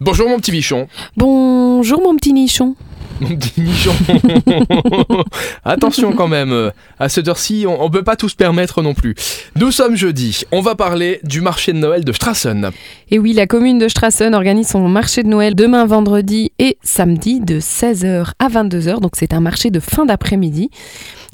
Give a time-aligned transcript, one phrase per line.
[0.00, 0.86] Bonjour mon petit bichon.
[1.16, 2.76] Bonjour mon petit nichon.
[5.64, 8.94] Attention quand même, euh, à cette heure-ci, on, on peut pas tout se permettre non
[8.94, 9.14] plus.
[9.56, 12.70] Nous sommes jeudi, on va parler du marché de Noël de Strassen.
[13.10, 17.40] Et oui, la commune de Strassen organise son marché de Noël demain vendredi et samedi
[17.40, 19.00] de 16h à 22h.
[19.00, 20.70] Donc c'est un marché de fin d'après-midi.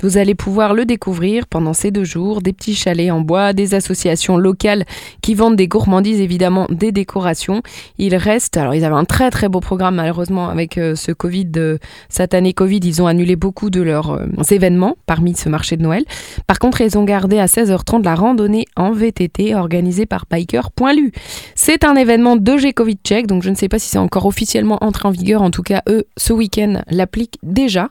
[0.03, 2.43] Vous allez pouvoir le découvrir pendant ces deux jours.
[2.43, 4.85] Des petits chalets en bois, des associations locales
[5.23, 7.63] qui vendent des gourmandises, évidemment des décorations.
[7.99, 11.74] Il reste, alors ils avaient un très très beau programme malheureusement avec euh, ce Covid,
[12.09, 15.83] cette année Covid, ils ont annulé beaucoup de leurs euh, événements parmi ce marché de
[15.83, 16.05] Noël.
[16.47, 21.13] Par contre, ils ont gardé à 16h30 la randonnée en VTT organisée par Biker.lu.
[21.55, 24.27] C'est un événement de G Covid Check, donc je ne sais pas si c'est encore
[24.27, 25.43] officiellement entré en vigueur.
[25.43, 27.89] En tout cas, eux, ce week-end, l'appliquent déjà.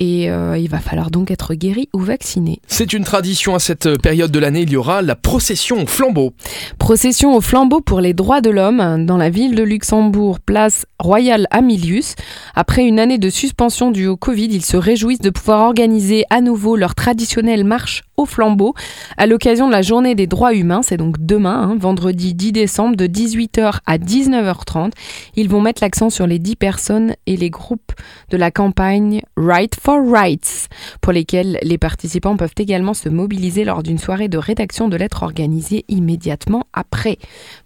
[0.00, 2.60] Et euh, il va falloir donc être guéri ou vacciné.
[2.66, 6.32] C'est une tradition à cette période de l'année, il y aura la procession au flambeau.
[6.78, 11.46] Procession au flambeau pour les droits de l'homme dans la ville de Luxembourg, place Royale
[11.50, 12.14] Amilius.
[12.54, 16.40] Après une année de suspension due au Covid, ils se réjouissent de pouvoir organiser à
[16.40, 18.74] nouveau leur traditionnelle marche au flambeau
[19.16, 20.82] à l'occasion de la journée des droits humains.
[20.82, 24.92] C'est donc demain, hein, vendredi 10 décembre, de 18h à 19h30.
[25.36, 27.92] Ils vont mettre l'accent sur les 10 personnes et les groupes
[28.30, 30.68] de la campagne Right for Rights,
[31.00, 35.22] pour lesquels les participants peuvent également se mobiliser lors d'une soirée de rédaction de lettres
[35.22, 37.18] organisée immédiatement après.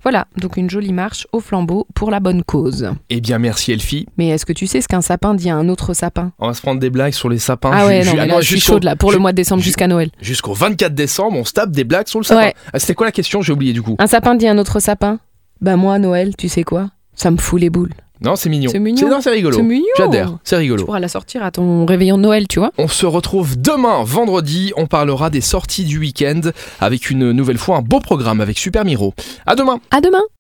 [0.03, 2.91] Voilà, donc une jolie marche au flambeau pour la bonne cause.
[3.11, 4.07] Eh bien merci Elfie.
[4.19, 6.33] Mais est-ce que tu sais ce qu'un sapin dit à un autre sapin?
[6.39, 7.71] On va se prendre des blagues sur les sapins.
[7.73, 9.61] Ah ouais, non, mais ah là, je suis chaude là, pour le mois de décembre
[9.61, 10.11] ju- jusqu'à Noël.
[10.21, 12.41] Jusqu'au 24 décembre, on se tape des blagues sur le sapin.
[12.43, 12.55] Ouais.
[12.73, 13.43] Ah, C'était quoi la question?
[13.43, 13.97] J'ai oublié du coup.
[13.99, 15.19] Un sapin dit à un autre sapin?
[15.61, 16.91] Bah moi, Noël, tu sais quoi?
[17.15, 17.93] Ça me fout les boules.
[18.25, 18.71] Non, c'est mignon.
[18.73, 19.09] C'est mignon.
[19.09, 19.57] non, c'est rigolo.
[19.57, 19.85] C'est mignon.
[19.99, 20.85] J'adhère, c'est Tu rigolo.
[20.85, 22.73] pourras la sortir à ton réveillon de Noël, tu vois.
[22.79, 24.73] On se retrouve demain, vendredi.
[24.77, 26.41] On parlera des sorties du week-end
[26.81, 29.15] avec une nouvelle fois un beau programme avec Super Miro.
[29.47, 29.79] À demain.
[29.91, 30.23] À demain